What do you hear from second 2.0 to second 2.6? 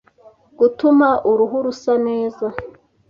neza